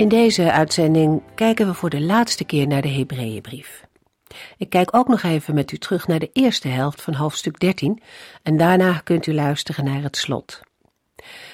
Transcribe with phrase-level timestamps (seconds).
[0.00, 3.86] In deze uitzending kijken we voor de laatste keer naar de Hebreeënbrief.
[4.56, 8.02] Ik kijk ook nog even met u terug naar de eerste helft van hoofdstuk 13
[8.42, 10.60] en daarna kunt u luisteren naar het slot.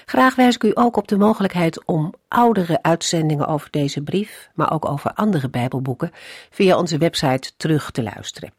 [0.04, 4.72] Graag wijs ik u ook op de mogelijkheid om oudere uitzendingen over deze brief, maar
[4.72, 6.10] ook over andere Bijbelboeken,
[6.50, 8.52] via onze website terug te luisteren.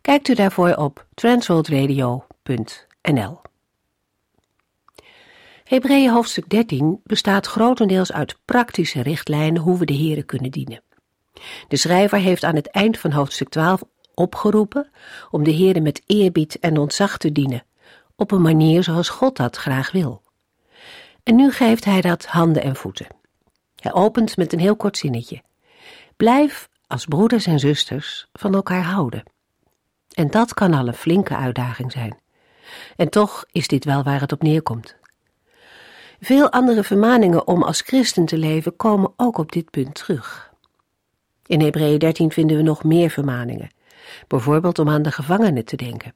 [0.00, 3.40] Kijkt u daarvoor op transworldradio.nl.
[5.72, 10.82] Hebreeën hoofdstuk 13 bestaat grotendeels uit praktische richtlijnen hoe we de Here kunnen dienen.
[11.68, 13.82] De schrijver heeft aan het eind van hoofdstuk 12
[14.14, 14.90] opgeroepen
[15.30, 17.64] om de Here met eerbied en ontzag te dienen,
[18.16, 20.22] op een manier zoals God dat graag wil.
[21.22, 23.06] En nu geeft hij dat handen en voeten.
[23.76, 25.42] Hij opent met een heel kort zinnetje.
[26.16, 29.22] Blijf als broeders en zusters van elkaar houden.
[30.14, 32.18] En dat kan al een flinke uitdaging zijn.
[32.96, 35.00] En toch is dit wel waar het op neerkomt.
[36.24, 40.52] Veel andere vermaningen om als christen te leven komen ook op dit punt terug.
[41.46, 43.70] In Hebreeën 13 vinden we nog meer vermaningen,
[44.28, 46.14] bijvoorbeeld om aan de gevangenen te denken.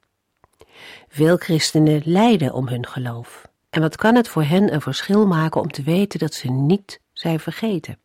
[1.09, 3.49] Veel christenen lijden om hun geloof.
[3.71, 7.01] En wat kan het voor hen een verschil maken om te weten dat ze niet
[7.13, 7.99] zijn vergeten?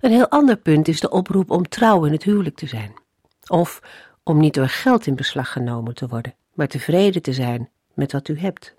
[0.00, 2.92] Een heel ander punt is de oproep om trouw in het huwelijk te zijn.
[3.46, 3.80] Of
[4.22, 8.28] om niet door geld in beslag genomen te worden, maar tevreden te zijn met wat
[8.28, 8.76] u hebt.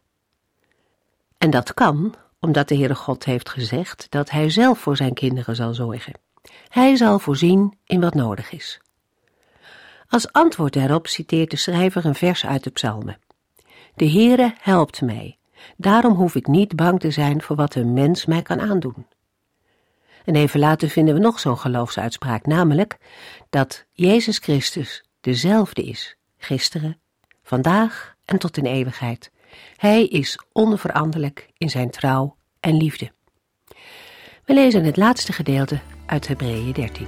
[1.40, 5.56] En dat kan omdat de Heere God heeft gezegd dat Hij zelf voor zijn kinderen
[5.56, 6.14] zal zorgen.
[6.68, 8.82] Hij zal voorzien in wat nodig is.
[10.10, 13.20] Als antwoord daarop citeert de schrijver een vers uit de psalmen.
[13.96, 15.38] De Heere helpt mij,
[15.78, 19.06] daarom hoef ik niet bang te zijn voor wat een mens mij kan aandoen.
[20.26, 22.98] En even later vinden we nog zo'n geloofsuitspraak, namelijk
[23.50, 27.00] dat Jezus Christus dezelfde is, gisteren,
[27.44, 29.32] vandaag en tot in eeuwigheid.
[29.76, 33.12] Hij is onveranderlijk in zijn trouw en liefde.
[34.46, 37.08] We lezen het laatste gedeelte uit Hebreeën 13.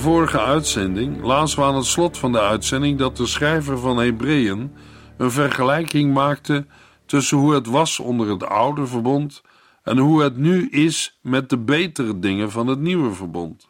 [0.00, 4.72] Vorige uitzending lazen we aan het slot van de uitzending dat de schrijver van Hebreeën
[5.16, 6.66] een vergelijking maakte
[7.06, 9.42] tussen hoe het was onder het oude verbond
[9.82, 13.68] en hoe het nu is met de betere dingen van het nieuwe verbond.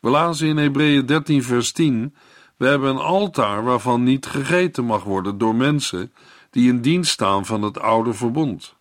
[0.00, 2.14] We lazen in Hebreeën 13 vers 10
[2.56, 6.12] we hebben een altaar waarvan niet gegeten mag worden door mensen
[6.50, 8.76] die in dienst staan van het oude verbond.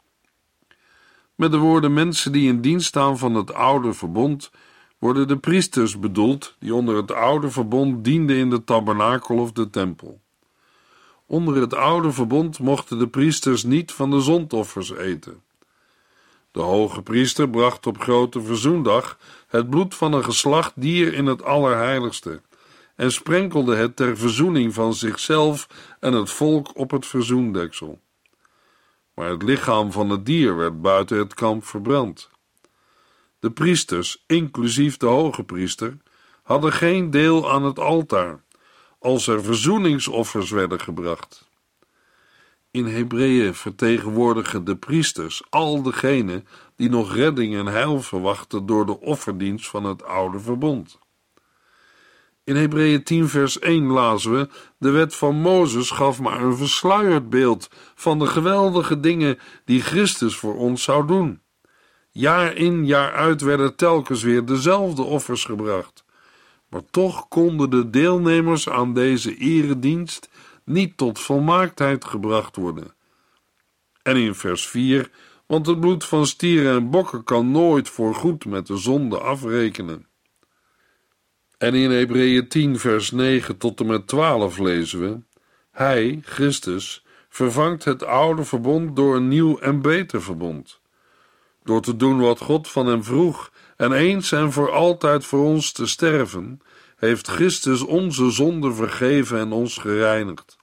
[1.35, 4.51] Met de woorden mensen die in dienst staan van het oude verbond
[4.99, 9.69] worden de priesters bedoeld die onder het oude verbond dienden in de tabernakel of de
[9.69, 10.21] tempel.
[11.25, 15.41] Onder het oude verbond mochten de priesters niet van de zondoffers eten.
[16.51, 19.17] De hoge priester bracht op grote verzoendag
[19.47, 22.41] het bloed van een geslacht dier in het allerheiligste
[22.95, 25.67] en sprenkelde het ter verzoening van zichzelf
[25.99, 27.99] en het volk op het verzoendeksel.
[29.13, 32.29] Maar het lichaam van het dier werd buiten het kamp verbrand.
[33.39, 35.97] De priesters, inclusief de hoge priester,
[36.43, 38.43] hadden geen deel aan het altaar,
[38.99, 41.47] als er verzoeningsoffers werden gebracht.
[42.71, 48.99] In Hebreeën vertegenwoordigen de priesters al degenen die nog redding en heil verwachten door de
[48.99, 50.99] offerdienst van het oude verbond.
[52.43, 57.29] In Hebreeën 10 vers 1 lazen we, de wet van Mozes gaf maar een versluierd
[57.29, 61.41] beeld van de geweldige dingen die Christus voor ons zou doen.
[62.19, 66.03] Jaar in, jaar uit werden telkens weer dezelfde offers gebracht.
[66.69, 70.29] Maar toch konden de deelnemers aan deze eredienst
[70.63, 72.93] niet tot volmaaktheid gebracht worden.
[74.01, 75.09] En in vers 4,
[75.45, 80.07] want het bloed van stieren en bokken kan nooit voorgoed met de zonde afrekenen.
[81.57, 85.19] En in Hebreeën 10, vers 9 tot en met 12 lezen we:
[85.71, 90.79] Hij, Christus, vervangt het oude verbond door een nieuw en beter verbond.
[91.69, 95.71] Door te doen wat God van hem vroeg en eens en voor altijd voor ons
[95.71, 96.61] te sterven,
[96.97, 100.57] heeft Christus onze zonde vergeven en ons gereinigd.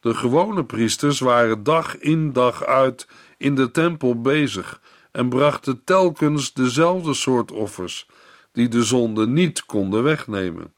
[0.00, 3.08] De gewone priesters waren dag in dag uit
[3.38, 4.80] in de tempel bezig
[5.12, 8.06] en brachten telkens dezelfde soort offers,
[8.52, 10.74] die de zonde niet konden wegnemen.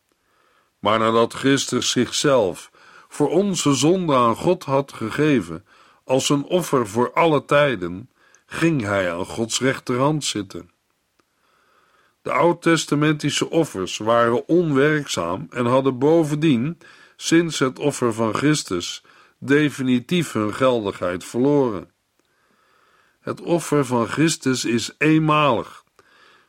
[0.78, 2.70] Maar nadat Christus zichzelf
[3.08, 5.64] voor onze zonde aan God had gegeven,
[6.04, 8.10] als een offer voor alle tijden,
[8.52, 10.70] ging hij aan Gods rechterhand zitten.
[12.22, 16.78] De oud-testamentische offers waren onwerkzaam en hadden bovendien,
[17.16, 19.04] sinds het offer van Christus,
[19.38, 21.90] definitief hun geldigheid verloren.
[23.20, 25.84] Het offer van Christus is eenmalig,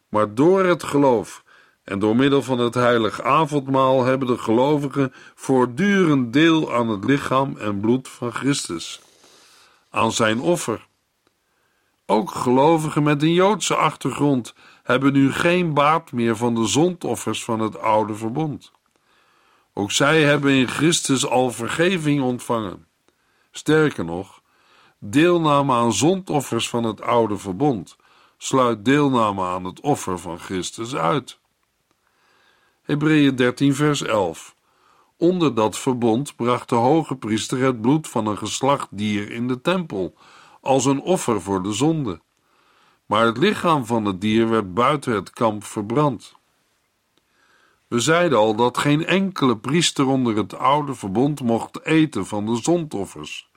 [0.09, 1.44] maar door het geloof
[1.83, 7.57] en door middel van het heilig avondmaal hebben de gelovigen voortdurend deel aan het lichaam
[7.57, 9.01] en bloed van Christus,
[9.89, 10.91] aan zijn offer.
[12.13, 17.60] Ook gelovigen met een Joodse achtergrond hebben nu geen baat meer van de zondoffers van
[17.60, 18.71] het oude verbond.
[19.74, 22.88] Ook zij hebben in Christus al vergeving ontvangen.
[23.51, 24.42] Sterker nog,
[25.00, 27.95] deelname aan zondoffers van het oude verbond
[28.38, 31.39] sluit deelname aan het offer van Christus uit.
[32.81, 34.56] Hebreeën 13, vers 11.
[35.18, 39.62] Onder dat verbond bracht de hoge priester het bloed van een geslacht dier in de
[39.62, 40.15] tempel,
[40.63, 42.21] als een offer voor de zonde.
[43.06, 46.36] Maar het lichaam van het dier werd buiten het kamp verbrand.
[47.88, 52.56] We zeiden al dat geen enkele priester onder het oude verbond mocht eten van de
[52.56, 53.50] zondoffers,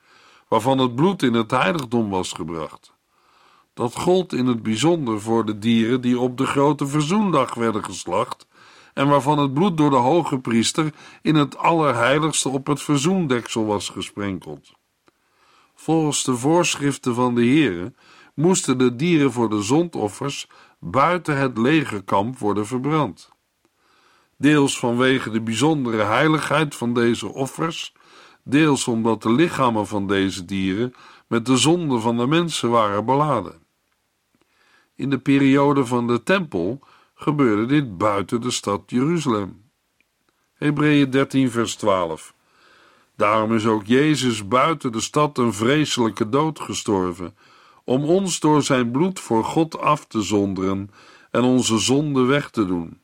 [0.48, 2.92] waarvan het bloed in het heiligdom was gebracht.
[3.74, 8.46] Dat gold in het bijzonder voor de dieren die op de grote verzoendag werden geslacht
[8.94, 10.92] en waarvan het bloed door de hoge priester
[11.22, 14.75] in het allerheiligste op het verzoendeksel was gesprenkeld.
[15.78, 17.92] Volgens de voorschriften van de Heere
[18.34, 23.30] moesten de dieren voor de zondoffers buiten het legerkamp worden verbrand.
[24.38, 27.92] Deels vanwege de bijzondere heiligheid van deze offers,
[28.44, 30.94] deels omdat de lichamen van deze dieren
[31.26, 33.62] met de zonde van de mensen waren beladen.
[34.94, 36.80] In de periode van de tempel
[37.14, 39.70] gebeurde dit buiten de stad Jeruzalem.
[40.54, 42.35] Hebreeën 13, vers 12.
[43.16, 47.36] Daarom is ook Jezus buiten de stad een vreselijke dood gestorven,
[47.84, 50.90] om ons door zijn bloed voor God af te zonderen
[51.30, 53.00] en onze zonde weg te doen.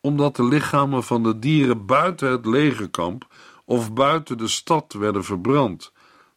[0.00, 3.26] Omdat de lichamen van de dieren buiten het legerkamp
[3.64, 5.92] of buiten de stad werden verbrand,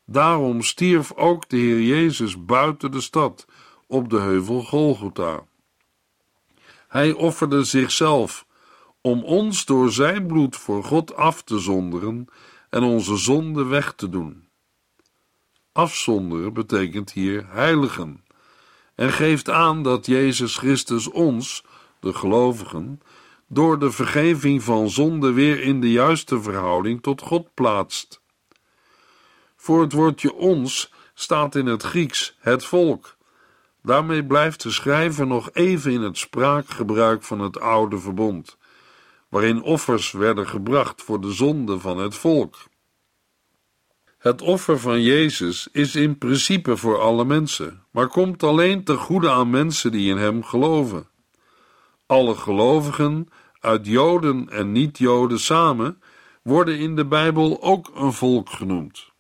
[0.06, 3.46] daarom stierf ook de Heer Jezus buiten de stad
[3.88, 5.44] op de heuvel Golgotha.
[6.88, 8.46] Hij offerde zichzelf
[9.02, 12.28] om ons door zijn bloed voor God af te zonderen
[12.72, 14.48] en onze zonde weg te doen.
[15.72, 18.26] Afzonderen betekent hier heiligen
[18.96, 21.64] en geeft aan dat Jezus Christus ons,
[22.00, 23.02] de gelovigen,
[23.48, 28.22] door de vergeving van zonde weer in de juiste verhouding tot God plaatst.
[29.56, 33.18] Voor het woordje ons staat in het Grieks het volk
[33.84, 38.58] Daarmee blijft de schrijver nog even in het spraakgebruik van het oude verbond,
[39.30, 42.58] waarin offers werden gebracht voor de zonde van het volk.
[44.22, 49.30] Het offer van Jezus is in principe voor alle mensen, maar komt alleen te goede
[49.30, 51.08] aan mensen die in Hem geloven.
[52.06, 53.28] Alle gelovigen,
[53.60, 56.02] uit Joden en niet-Joden samen,
[56.44, 59.12] worden in de Bijbel ook een volk genoemd.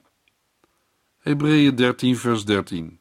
[1.19, 2.99] Hebreeën 13, vers 13.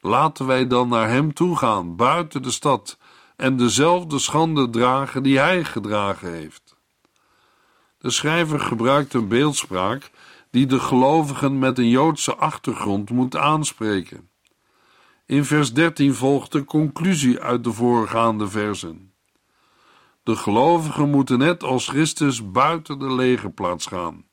[0.00, 2.98] Laten wij dan naar hem toe gaan, buiten de stad,
[3.36, 6.76] en dezelfde schande dragen die hij gedragen heeft.
[7.98, 10.10] De schrijver gebruikt een beeldspraak
[10.50, 14.30] die de gelovigen met een Joodse achtergrond moet aanspreken.
[15.26, 19.12] In vers 13 volgt de conclusie uit de voorgaande versen.
[20.22, 24.24] De gelovigen moeten net als Christus buiten de legerplaats gaan.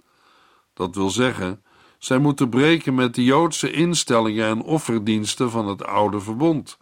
[0.74, 1.64] Dat wil zeggen,
[1.98, 6.78] zij moeten breken met de Joodse instellingen en offerdiensten van het oude verbond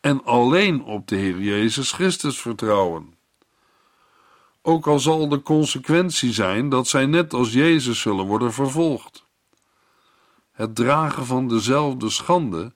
[0.00, 3.17] en alleen op de Heer Jezus Christus vertrouwen.
[4.68, 9.26] Ook al zal de consequentie zijn dat zij net als Jezus zullen worden vervolgd.
[10.52, 12.72] Het dragen van dezelfde schande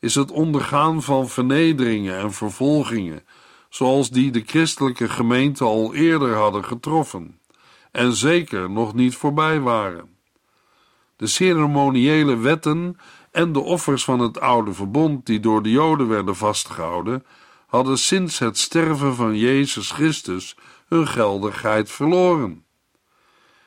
[0.00, 3.24] is het ondergaan van vernederingen en vervolgingen,
[3.68, 7.40] zoals die de christelijke gemeente al eerder hadden getroffen,
[7.92, 10.08] en zeker nog niet voorbij waren.
[11.16, 12.98] De ceremoniële wetten
[13.30, 17.24] en de offers van het oude verbond die door de Joden werden vastgehouden,
[17.66, 22.64] hadden sinds het sterven van Jezus Christus hun geldigheid verloren.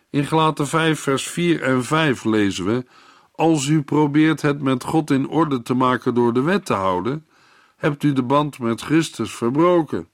[0.10, 2.86] In Gelaten 5, vers 4 en 5 lezen we:
[3.32, 7.28] Als u probeert het met God in orde te maken door de wet te houden,
[7.76, 10.10] hebt u de band met Christus verbroken.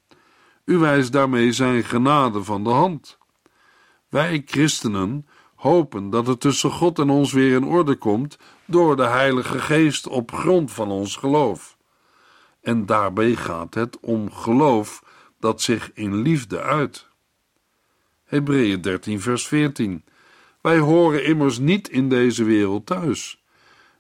[0.66, 3.18] U wijst daarmee zijn genade van de hand.
[4.10, 9.06] Wij christenen hopen dat het tussen God en ons weer in orde komt door de
[9.06, 11.78] Heilige Geest op grond van ons geloof.
[12.62, 15.04] En daarbij gaat het om geloof
[15.46, 17.08] dat zich in liefde uit.
[18.24, 20.04] Hebreeën 13, vers 14.
[20.62, 23.44] Wij horen immers niet in deze wereld thuis.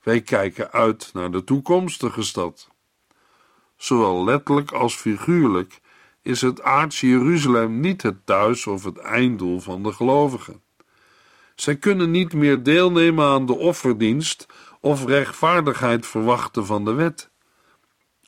[0.03, 2.69] Wij kijken uit naar de toekomstige stad.
[3.75, 5.79] Zowel letterlijk als figuurlijk
[6.21, 10.61] is het aardse Jeruzalem niet het thuis of het einddoel van de gelovigen.
[11.55, 14.47] Zij kunnen niet meer deelnemen aan de offerdienst
[14.79, 17.29] of rechtvaardigheid verwachten van de wet.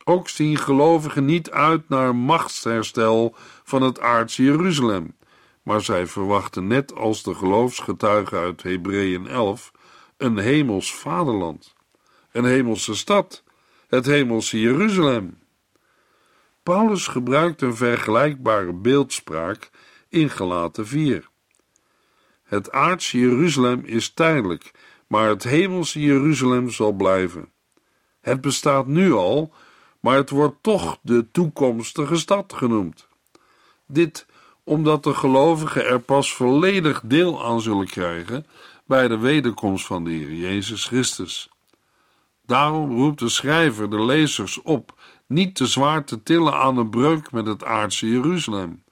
[0.09, 5.15] Ook zien gelovigen niet uit naar machtsherstel van het aardse Jeruzalem,
[5.63, 9.71] maar zij verwachten net als de geloofsgetuigen uit Hebreeën 11
[10.17, 11.73] een hemels vaderland,
[12.31, 13.43] een hemelse stad,
[13.87, 15.39] het hemelse Jeruzalem.
[16.63, 19.69] Paulus gebruikt een vergelijkbare beeldspraak
[20.09, 21.29] in Gelaten 4.
[22.43, 24.71] Het aardse Jeruzalem is tijdelijk,
[25.07, 27.51] maar het hemelse Jeruzalem zal blijven.
[28.21, 29.53] Het bestaat nu al,
[30.07, 33.07] maar het wordt toch de toekomstige stad genoemd.
[33.85, 34.25] Dit
[34.63, 38.45] omdat de gelovigen er pas volledig deel aan zullen krijgen
[38.85, 41.49] bij de wederkomst van de Heer Jezus Christus.
[42.45, 47.31] Daarom roept de schrijver de lezers op niet te zwaar te tillen aan een breuk
[47.31, 48.83] met het aardse Jeruzalem,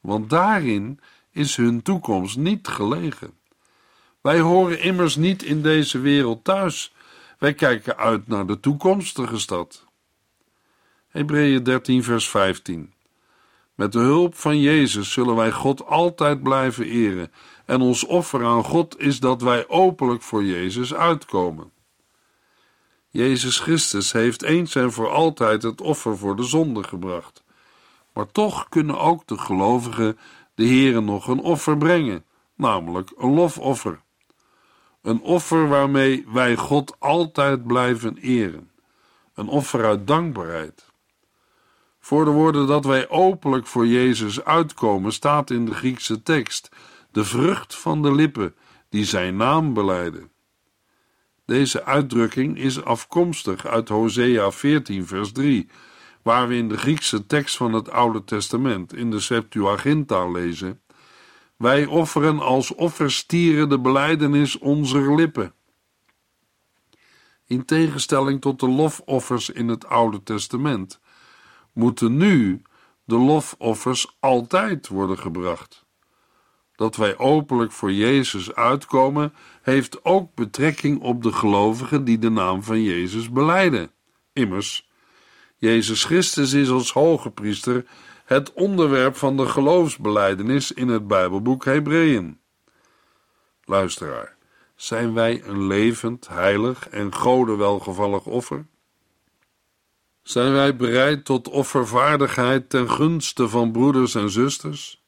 [0.00, 1.00] want daarin
[1.30, 3.32] is hun toekomst niet gelegen.
[4.20, 6.94] Wij horen immers niet in deze wereld thuis.
[7.38, 9.88] Wij kijken uit naar de toekomstige stad.
[11.10, 12.92] Hebreeën 13, vers 15.
[13.74, 17.32] Met de hulp van Jezus zullen wij God altijd blijven eren,
[17.66, 21.72] en ons offer aan God is dat wij openlijk voor Jezus uitkomen.
[23.08, 27.44] Jezus Christus heeft eens en voor altijd het offer voor de zonde gebracht.
[28.12, 30.18] Maar toch kunnen ook de gelovigen
[30.54, 32.24] de Heere nog een offer brengen,
[32.54, 34.00] namelijk een lofoffer.
[35.02, 38.70] Een offer waarmee wij God altijd blijven eren.
[39.34, 40.89] Een offer uit dankbaarheid.
[42.10, 46.68] Voor de woorden dat wij openlijk voor Jezus uitkomen, staat in de Griekse tekst
[47.10, 48.54] de vrucht van de lippen
[48.88, 50.30] die zijn naam beleiden.
[51.44, 55.68] Deze uitdrukking is afkomstig uit Hosea 14, vers 3,
[56.22, 60.80] waar we in de Griekse tekst van het Oude Testament in de Septuaginta lezen:
[61.56, 65.52] Wij offeren als offerstieren de beleidenis onze lippen.
[67.46, 70.99] In tegenstelling tot de lofoffers in het Oude Testament,
[71.80, 72.62] moeten nu
[73.04, 75.84] de lofoffers altijd worden gebracht.
[76.74, 79.32] Dat wij openlijk voor Jezus uitkomen,
[79.62, 83.90] heeft ook betrekking op de gelovigen die de naam van Jezus beleiden.
[84.32, 84.88] Immers,
[85.56, 87.84] Jezus Christus is als hoge priester
[88.24, 92.40] het onderwerp van de geloofsbeleidenis in het Bijbelboek Hebreeën.
[93.64, 94.36] Luisteraar,
[94.76, 98.66] zijn wij een levend, heilig en Gode welgevallig offer?
[100.30, 105.02] Zijn wij bereid tot offervaardigheid ten gunste van broeders en zusters?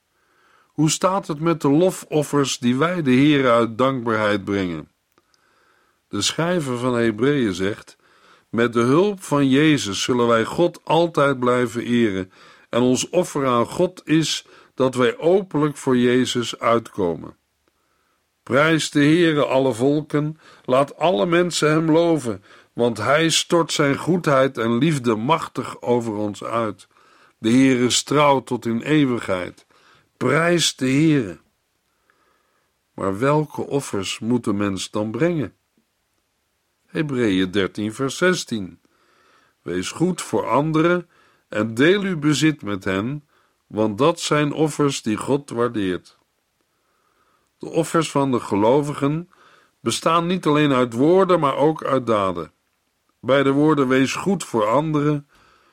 [0.66, 4.88] Hoe staat het met de lofoffers die wij de Heer uit dankbaarheid brengen?
[6.08, 7.96] De schrijver van Hebreeën zegt:
[8.48, 12.32] Met de hulp van Jezus zullen wij God altijd blijven eren,
[12.70, 17.36] en ons offer aan God is dat wij openlijk voor Jezus uitkomen.
[18.42, 24.58] Prijs de Heere alle volken, laat alle mensen hem loven, want hij stort zijn goedheid
[24.58, 26.88] en liefde machtig over ons uit.
[27.38, 29.66] De Heere is trouw tot in eeuwigheid.
[30.16, 31.40] Prijs de Heere.
[32.94, 35.54] Maar welke offers moet de mens dan brengen?
[36.86, 38.80] Hebreeën 13, vers 16.
[39.62, 41.08] Wees goed voor anderen
[41.48, 43.28] en deel uw bezit met hen,
[43.66, 46.18] want dat zijn offers die God waardeert.
[47.58, 49.30] De offers van de gelovigen
[49.80, 52.52] bestaan niet alleen uit woorden, maar ook uit daden.
[53.24, 55.28] Bij de woorden wees goed voor anderen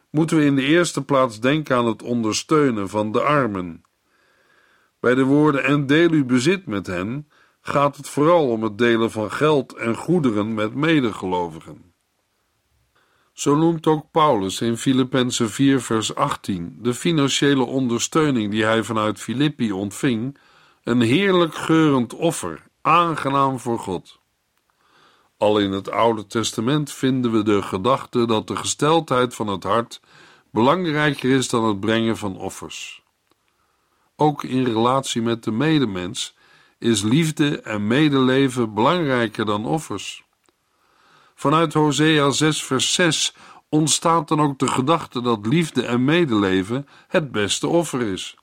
[0.10, 3.82] moeten we in de eerste plaats denken aan het ondersteunen van de armen.
[5.00, 7.30] Bij de woorden en deel uw bezit met hen
[7.62, 11.94] gaat het vooral om het delen van geld en goederen met medegelovigen.
[13.34, 19.20] Zo noemt ook Paulus in Filippenzen 4 vers 18 de financiële ondersteuning die hij vanuit
[19.20, 20.38] Filippi ontving
[20.84, 24.19] een heerlijk geurend offer, aangenaam voor God.
[25.40, 30.02] Al in het Oude Testament vinden we de gedachte dat de gesteldheid van het hart
[30.52, 33.04] belangrijker is dan het brengen van offers.
[34.16, 36.36] Ook in relatie met de medemens
[36.78, 40.24] is liefde en medeleven belangrijker dan offers.
[41.36, 43.36] Vanuit Hosea 6, vers 6
[43.70, 48.36] ontstaat dan ook de gedachte dat liefde en medeleven het beste offer is.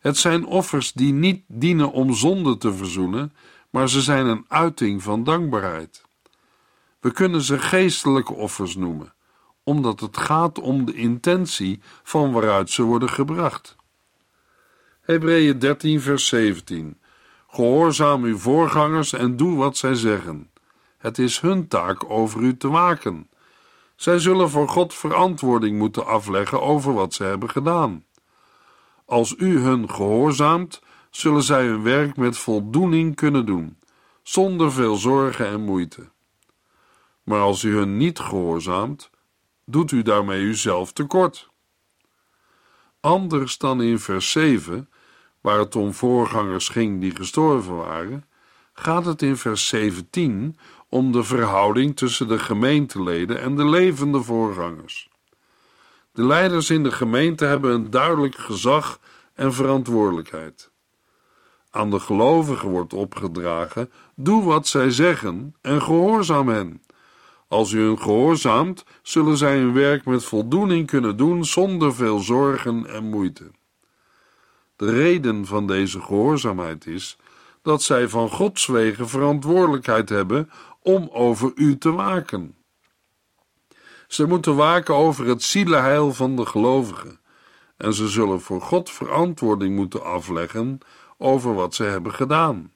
[0.00, 3.32] Het zijn offers die niet dienen om zonde te verzoenen,
[3.70, 6.01] maar ze zijn een uiting van dankbaarheid.
[7.02, 9.14] We kunnen ze geestelijke offers noemen,
[9.62, 13.76] omdat het gaat om de intentie van waaruit ze worden gebracht.
[15.00, 17.00] Hebreeën 13, vers 17.
[17.48, 20.50] Gehoorzaam uw voorgangers en doe wat zij zeggen.
[20.98, 23.28] Het is hun taak over u te waken.
[23.96, 28.04] Zij zullen voor God verantwoording moeten afleggen over wat ze hebben gedaan.
[29.04, 33.78] Als u hun gehoorzaamt, zullen zij hun werk met voldoening kunnen doen,
[34.22, 36.11] zonder veel zorgen en moeite.
[37.22, 39.10] Maar als u hun niet gehoorzaamt,
[39.64, 41.50] doet u daarmee uzelf tekort.
[43.00, 44.88] Anders dan in vers 7,
[45.40, 48.24] waar het om voorgangers ging die gestorven waren,
[48.72, 55.10] gaat het in vers 17 om de verhouding tussen de gemeenteleden en de levende voorgangers.
[56.12, 59.00] De leiders in de gemeente hebben een duidelijk gezag
[59.34, 60.70] en verantwoordelijkheid.
[61.70, 66.82] Aan de gelovigen wordt opgedragen: doe wat zij zeggen en gehoorzaam hen.
[67.52, 72.86] Als u hun gehoorzaamt, zullen zij hun werk met voldoening kunnen doen zonder veel zorgen
[72.86, 73.50] en moeite.
[74.76, 77.16] De reden van deze gehoorzaamheid is
[77.62, 80.50] dat zij van Gods wegen verantwoordelijkheid hebben
[80.82, 82.54] om over u te waken.
[84.08, 87.20] Ze moeten waken over het zielenheil van de gelovigen
[87.76, 90.78] en ze zullen voor God verantwoording moeten afleggen
[91.18, 92.72] over wat ze hebben gedaan.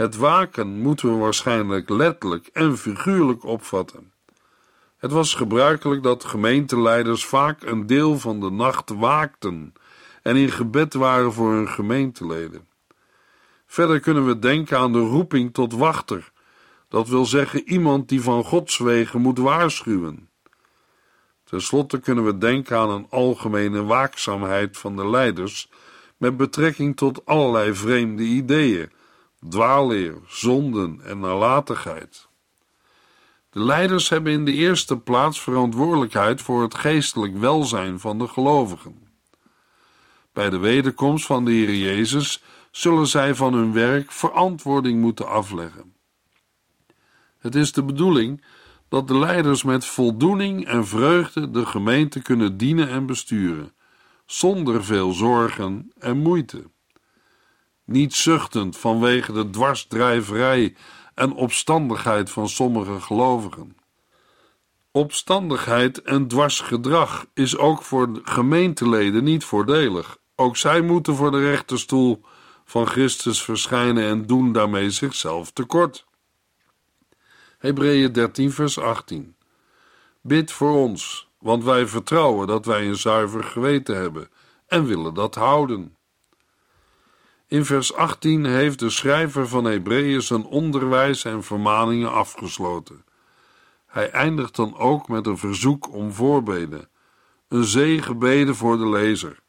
[0.00, 4.12] Het waken moeten we waarschijnlijk letterlijk en figuurlijk opvatten.
[4.96, 9.72] Het was gebruikelijk dat gemeenteleiders vaak een deel van de nacht waakten
[10.22, 12.68] en in gebed waren voor hun gemeenteleden.
[13.66, 16.32] Verder kunnen we denken aan de roeping tot wachter,
[16.88, 20.28] dat wil zeggen iemand die van Gods wegen moet waarschuwen.
[21.44, 25.70] Ten slotte kunnen we denken aan een algemene waakzaamheid van de leiders
[26.16, 28.90] met betrekking tot allerlei vreemde ideeën,
[29.48, 32.28] dwaalleer, zonden en nalatigheid.
[33.50, 39.08] De leiders hebben in de eerste plaats verantwoordelijkheid voor het geestelijk welzijn van de gelovigen.
[40.32, 45.94] Bij de wederkomst van de Heer Jezus zullen zij van hun werk verantwoording moeten afleggen.
[47.38, 48.44] Het is de bedoeling
[48.88, 53.72] dat de leiders met voldoening en vreugde de gemeente kunnen dienen en besturen,
[54.26, 56.70] zonder veel zorgen en moeite.
[57.90, 60.74] Niet zuchtend vanwege de dwarsdrijverij
[61.14, 63.76] en opstandigheid van sommige gelovigen.
[64.90, 70.18] Opstandigheid en dwarsgedrag is ook voor gemeenteleden niet voordelig.
[70.34, 72.22] Ook zij moeten voor de rechterstoel
[72.64, 76.06] van Christus verschijnen en doen daarmee zichzelf tekort.
[77.58, 79.36] Hebreeën 13, vers 18.
[80.22, 84.28] Bid voor ons, want wij vertrouwen dat wij een zuiver geweten hebben
[84.66, 85.98] en willen dat houden.
[87.50, 93.04] In vers 18 heeft de schrijver van Hebreeën zijn onderwijs en vermaningen afgesloten.
[93.86, 96.88] Hij eindigt dan ook met een verzoek om voorbeden,
[97.48, 99.40] een zegenbede voor de lezer,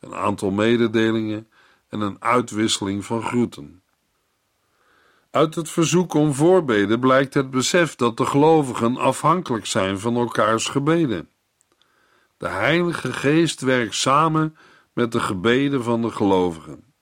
[0.00, 1.48] een aantal mededelingen
[1.88, 3.82] en een uitwisseling van groeten.
[5.30, 10.68] Uit het verzoek om voorbeden blijkt het besef dat de gelovigen afhankelijk zijn van elkaars
[10.68, 11.28] gebeden.
[12.36, 14.56] De Heilige Geest werkt samen
[14.92, 16.93] met de gebeden van de gelovigen.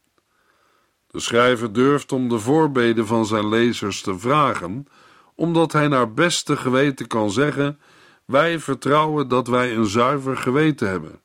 [1.13, 4.87] De schrijver durft om de voorbeden van zijn lezers te vragen,
[5.35, 7.81] omdat hij naar beste geweten kan zeggen:
[8.25, 11.21] Wij vertrouwen dat wij een zuiver geweten hebben.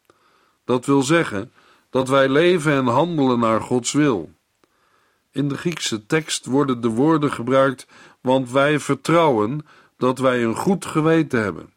[0.66, 1.52] Dat wil zeggen
[1.90, 4.32] dat wij leven en handelen naar Gods wil.
[5.32, 7.88] In de Griekse tekst worden de woorden gebruikt,
[8.22, 9.66] want wij vertrouwen
[9.98, 11.74] dat wij een goed geweten hebben.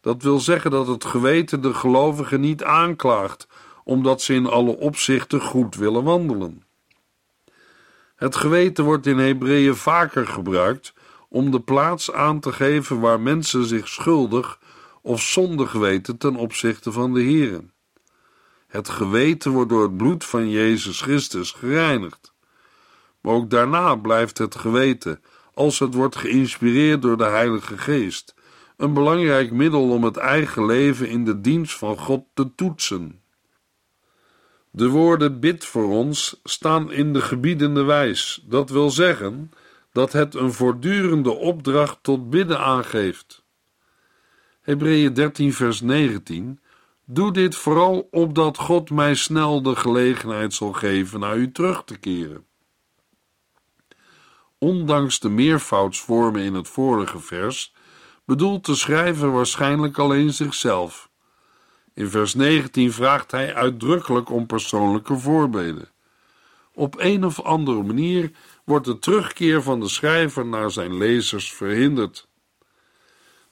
[0.00, 3.48] Dat wil zeggen dat het geweten de gelovigen niet aanklaagt,
[3.84, 6.66] omdat ze in alle opzichten goed willen wandelen.
[8.18, 10.94] Het geweten wordt in Hebreeën vaker gebruikt
[11.28, 14.58] om de plaats aan te geven waar mensen zich schuldig
[15.02, 17.64] of zondig weten ten opzichte van de Here.
[18.66, 22.32] Het geweten wordt door het bloed van Jezus Christus gereinigd.
[23.20, 25.22] Maar ook daarna blijft het geweten,
[25.54, 28.34] als het wordt geïnspireerd door de Heilige Geest,
[28.76, 33.17] een belangrijk middel om het eigen leven in de dienst van God te toetsen.
[34.78, 39.52] De woorden bid voor ons staan in de gebiedende wijs, dat wil zeggen
[39.92, 43.44] dat het een voortdurende opdracht tot bidden aangeeft.
[44.60, 46.60] Hebreeën 13, vers 19.
[47.04, 51.98] Doe dit vooral opdat God mij snel de gelegenheid zal geven naar u terug te
[51.98, 52.44] keren.
[54.58, 57.74] Ondanks de meervoudsvormen in het vorige vers,
[58.24, 61.07] bedoelt de schrijver waarschijnlijk alleen zichzelf.
[61.98, 65.88] In vers 19 vraagt hij uitdrukkelijk om persoonlijke voorbeelden.
[66.72, 68.30] Op een of andere manier
[68.64, 72.28] wordt de terugkeer van de schrijver naar zijn lezers verhinderd.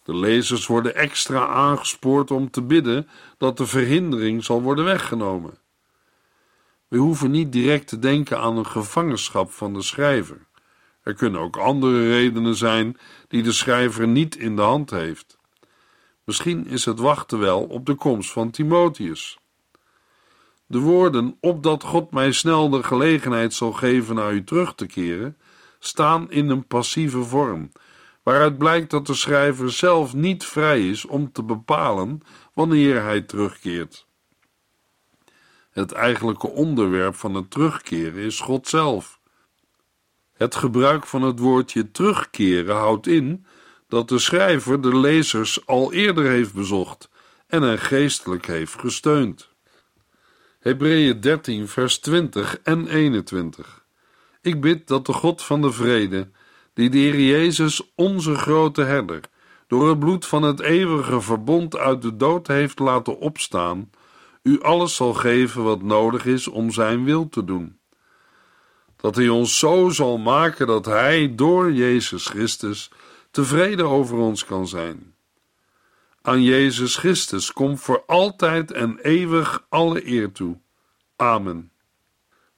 [0.02, 5.58] De lezers worden extra aangespoord om te bidden dat de verhindering zal worden weggenomen.
[6.88, 10.46] We hoeven niet direct te denken aan een gevangenschap van de schrijver.
[11.02, 12.96] Er kunnen ook andere redenen zijn
[13.28, 15.35] die de schrijver niet in de hand heeft.
[16.26, 19.38] Misschien is het wachten wel op de komst van Timotheus.
[20.66, 25.36] De woorden, opdat God mij snel de gelegenheid zal geven naar u terug te keren,
[25.78, 27.72] staan in een passieve vorm,
[28.22, 32.20] waaruit blijkt dat de schrijver zelf niet vrij is om te bepalen
[32.54, 34.06] wanneer hij terugkeert.
[35.70, 39.20] Het eigenlijke onderwerp van het terugkeren is God zelf.
[40.32, 43.46] Het gebruik van het woordje terugkeren houdt in
[43.88, 47.08] dat de schrijver de lezers al eerder heeft bezocht
[47.46, 49.48] en hen geestelijk heeft gesteund.
[50.58, 53.84] Hebreeën 13, vers 20 en 21.
[54.40, 56.30] Ik bid dat de God van de vrede,
[56.74, 59.20] die de Heer Jezus, onze grote herder,
[59.66, 63.90] door het bloed van het eeuwige verbond uit de dood heeft laten opstaan,
[64.42, 67.78] u alles zal geven wat nodig is om zijn wil te doen.
[68.96, 72.90] Dat hij ons zo zal maken dat hij door Jezus Christus
[73.36, 75.14] tevreden over ons kan zijn.
[76.22, 80.58] Aan Jezus Christus komt voor altijd en eeuwig alle eer toe.
[81.16, 81.70] Amen.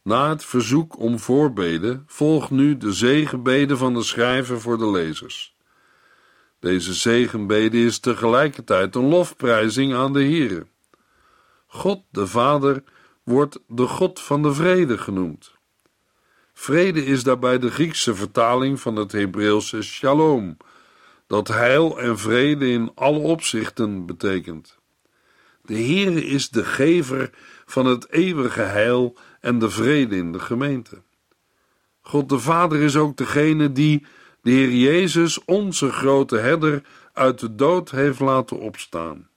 [0.03, 5.57] Na het verzoek om voorbeden volgt nu de zegenbede van de schrijver voor de lezers.
[6.61, 10.67] Deze zegenbede is tegelijkertijd een lofprijzing aan de Here.
[11.67, 12.83] God de Vader
[13.23, 15.57] wordt de God van de vrede genoemd.
[16.53, 20.57] Vrede is daarbij de Griekse vertaling van het Hebreeuwse shalom,
[21.29, 24.79] dat heil en vrede in alle opzichten betekent.
[25.63, 27.31] De Heere is de gever
[27.67, 31.03] van het eeuwige heil en de vrede in de gemeente.
[32.01, 34.07] God de Vader is ook degene die
[34.43, 39.29] de Heer Jezus, onze grote herder, uit de dood heeft laten opstaan.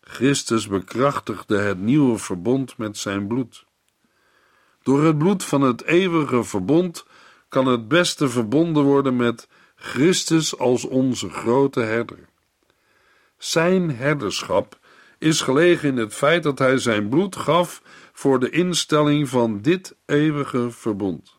[0.00, 3.66] Christus bekrachtigde het nieuwe verbond met zijn bloed.
[4.82, 7.06] Door het bloed van het eeuwige verbond
[7.48, 9.48] kan het beste verbonden worden met
[9.80, 12.18] Christus als onze grote herder.
[13.36, 14.78] Zijn herderschap
[15.18, 19.96] is gelegen in het feit dat hij zijn bloed gaf voor de instelling van dit
[20.06, 21.36] eeuwige verbond.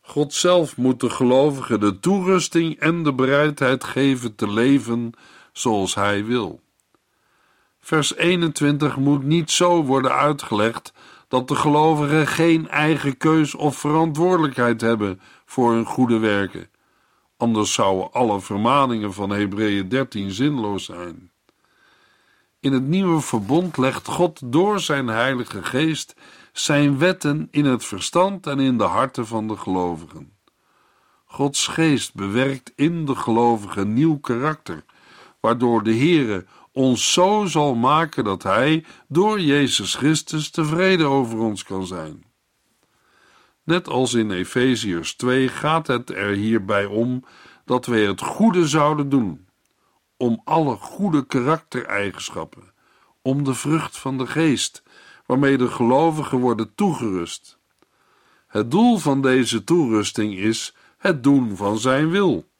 [0.00, 5.12] God zelf moet de gelovigen de toerusting en de bereidheid geven te leven
[5.52, 6.60] zoals hij wil.
[7.80, 10.92] Vers 21 moet niet zo worden uitgelegd
[11.28, 16.71] dat de gelovigen geen eigen keus of verantwoordelijkheid hebben voor hun goede werken.
[17.42, 21.30] Anders zouden alle vermaningen van Hebreeën 13 zinloos zijn.
[22.60, 26.14] In het nieuwe verbond legt God door zijn Heilige Geest
[26.52, 30.32] zijn wetten in het verstand en in de harten van de gelovigen.
[31.24, 34.84] Gods Geest bewerkt in de gelovigen nieuw karakter,
[35.40, 41.64] waardoor de Heere ons zo zal maken dat Hij door Jezus Christus tevreden over ons
[41.64, 42.31] kan zijn.
[43.64, 47.24] Net als in Efeziërs 2 gaat het er hierbij om
[47.64, 49.48] dat wij het goede zouden doen,
[50.16, 52.72] om alle goede karaktereigenschappen,
[53.22, 54.82] om de vrucht van de geest,
[55.26, 57.58] waarmee de gelovigen worden toegerust.
[58.46, 62.50] Het doel van deze toerusting is het doen van zijn wil.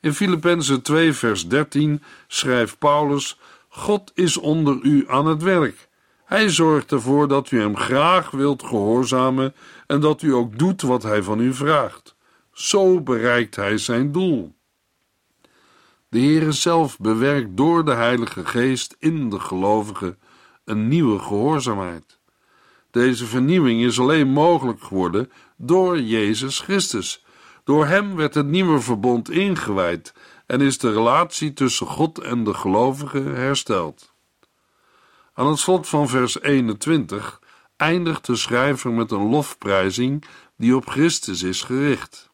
[0.00, 5.88] In Filippenzen 2 vers 13 schrijft Paulus: God is onder u aan het werk.
[6.30, 9.54] Hij zorgt ervoor dat u hem graag wilt gehoorzamen
[9.86, 12.16] en dat u ook doet wat hij van u vraagt.
[12.52, 14.54] Zo bereikt hij zijn doel.
[16.08, 20.18] De Heere zelf bewerkt door de Heilige Geest in de gelovigen
[20.64, 22.18] een nieuwe gehoorzaamheid.
[22.90, 27.24] Deze vernieuwing is alleen mogelijk geworden door Jezus Christus.
[27.64, 30.14] Door Hem werd het nieuwe verbond ingewijd
[30.46, 34.09] en is de relatie tussen God en de gelovigen hersteld.
[35.40, 37.40] Aan het slot van vers 21
[37.76, 40.24] eindigt de schrijver met een lofprijzing
[40.56, 42.30] die op Christus is gericht.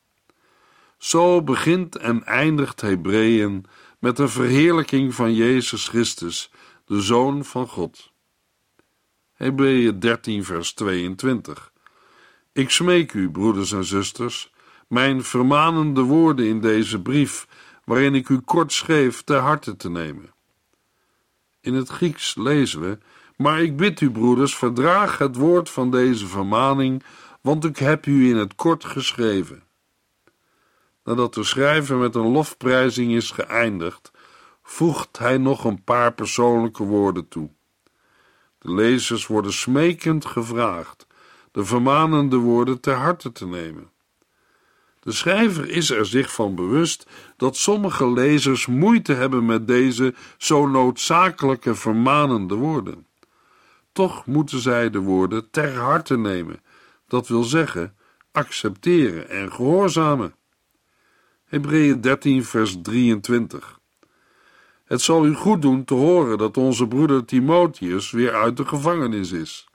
[0.98, 3.66] Zo begint en eindigt Hebreeën
[3.98, 6.50] met een verheerlijking van Jezus Christus,
[6.84, 8.12] de Zoon van God.
[9.32, 11.72] Hebreeën 13, vers 22.
[12.52, 14.52] Ik smeek u, broeders en zusters,
[14.88, 17.46] mijn vermanende woorden in deze brief,
[17.84, 20.34] waarin ik u kort schreef, ter harte te nemen.
[21.66, 22.98] In het Grieks lezen we:
[23.36, 27.02] Maar ik bid u, broeders, verdraag het woord van deze vermaning,
[27.40, 29.62] want ik heb u in het kort geschreven.
[31.04, 34.10] Nadat de schrijver met een lofprijzing is geëindigd,
[34.62, 37.50] voegt hij nog een paar persoonlijke woorden toe.
[38.58, 41.06] De lezers worden smekend gevraagd
[41.52, 43.90] de vermanende woorden ter harte te nemen.
[45.06, 50.66] De schrijver is er zich van bewust dat sommige lezers moeite hebben met deze zo
[50.66, 53.06] noodzakelijke vermanende woorden.
[53.92, 56.60] Toch moeten zij de woorden ter harte nemen,
[57.08, 57.96] dat wil zeggen
[58.32, 60.34] accepteren en gehoorzamen.
[61.44, 63.78] Hebreeën 13, vers 23.
[64.84, 69.32] Het zal u goed doen te horen dat onze broeder Timotheus weer uit de gevangenis
[69.32, 69.68] is.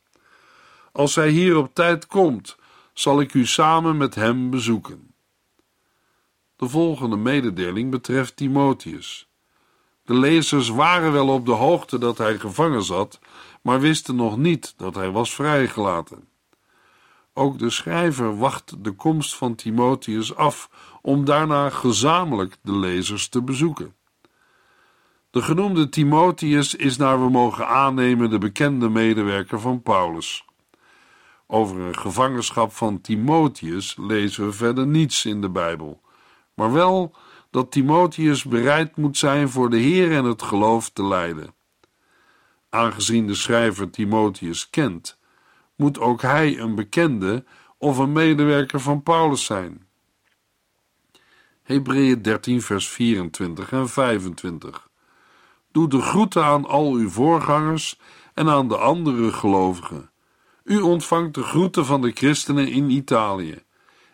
[0.91, 2.57] Als hij hier op tijd komt,
[2.93, 5.10] zal ik u samen met hem bezoeken.
[6.61, 9.29] De volgende mededeling betreft Timotheus.
[10.03, 13.19] De lezers waren wel op de hoogte dat hij gevangen zat,
[13.61, 16.27] maar wisten nog niet dat hij was vrijgelaten.
[17.33, 20.69] Ook de schrijver wacht de komst van Timotheus af
[21.01, 23.95] om daarna gezamenlijk de lezers te bezoeken.
[25.29, 30.45] De genoemde Timotheus is naar we mogen aannemen de bekende medewerker van Paulus.
[31.47, 36.01] Over een gevangenschap van Timotheus lezen we verder niets in de Bijbel,
[36.61, 37.15] maar wel
[37.49, 41.53] dat Timotheus bereid moet zijn voor de Heer en het geloof te lijden.
[42.69, 45.17] Aangezien de schrijver Timotheus kent,
[45.75, 47.43] moet ook hij een bekende
[47.77, 49.87] of een medewerker van Paulus zijn.
[51.63, 54.89] Hebreeën 13, vers 24 en 25.
[55.71, 57.99] Doe de groeten aan al uw voorgangers
[58.33, 60.09] en aan de andere gelovigen.
[60.63, 63.63] U ontvangt de groeten van de christenen in Italië.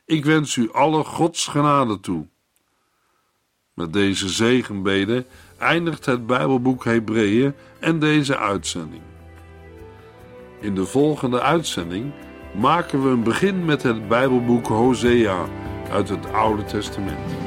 [0.06, 2.28] Ik wens u alle Gods genade toe.
[3.78, 5.26] Met deze zegenbeden
[5.58, 9.02] eindigt het Bijbelboek Hebreeën en deze uitzending.
[10.60, 12.12] In de volgende uitzending
[12.56, 15.46] maken we een begin met het Bijbelboek Hosea
[15.92, 17.47] uit het Oude Testament.